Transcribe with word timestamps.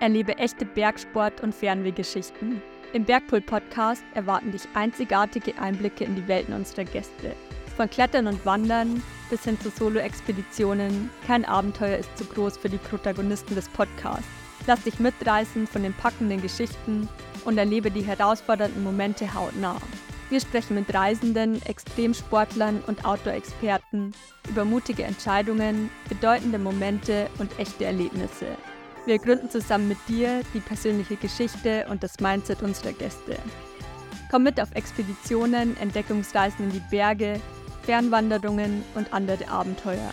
Erlebe 0.00 0.38
echte 0.38 0.64
Bergsport- 0.64 1.42
und 1.42 1.54
Fernwehgeschichten. 1.54 2.62
Im 2.94 3.04
Bergpool-Podcast 3.04 4.02
erwarten 4.14 4.50
dich 4.50 4.62
einzigartige 4.72 5.58
Einblicke 5.60 6.04
in 6.04 6.16
die 6.16 6.26
Welten 6.26 6.54
unserer 6.54 6.84
Gäste. 6.84 7.36
Von 7.76 7.90
Klettern 7.90 8.26
und 8.26 8.44
Wandern 8.46 9.02
bis 9.28 9.44
hin 9.44 9.60
zu 9.60 9.68
Solo-Expeditionen, 9.68 11.10
kein 11.26 11.44
Abenteuer 11.44 11.98
ist 11.98 12.16
zu 12.16 12.24
groß 12.24 12.56
für 12.56 12.70
die 12.70 12.78
Protagonisten 12.78 13.54
des 13.54 13.68
Podcasts. 13.68 14.24
Lass 14.66 14.82
dich 14.84 14.98
mitreißen 14.98 15.66
von 15.66 15.82
den 15.82 15.92
packenden 15.92 16.40
Geschichten 16.40 17.06
und 17.44 17.58
erlebe 17.58 17.90
die 17.90 18.02
herausfordernden 18.02 18.82
Momente 18.82 19.34
hautnah. 19.34 19.76
Wir 20.30 20.40
sprechen 20.40 20.76
mit 20.76 20.94
Reisenden, 20.94 21.60
Extremsportlern 21.66 22.82
und 22.86 23.04
Outdoor-Experten 23.04 24.12
über 24.48 24.64
mutige 24.64 25.04
Entscheidungen, 25.04 25.90
bedeutende 26.08 26.58
Momente 26.58 27.28
und 27.38 27.58
echte 27.58 27.84
Erlebnisse. 27.84 28.46
Wir 29.06 29.18
gründen 29.18 29.48
zusammen 29.48 29.88
mit 29.88 29.98
dir 30.08 30.42
die 30.52 30.60
persönliche 30.60 31.16
Geschichte 31.16 31.86
und 31.90 32.02
das 32.02 32.20
Mindset 32.20 32.62
unserer 32.62 32.92
Gäste. 32.92 33.38
Komm 34.30 34.44
mit 34.44 34.60
auf 34.60 34.68
Expeditionen, 34.74 35.76
Entdeckungsreisen 35.78 36.66
in 36.66 36.72
die 36.72 36.82
Berge, 36.90 37.40
Fernwanderungen 37.82 38.84
und 38.94 39.12
andere 39.12 39.48
Abenteuer. 39.48 40.10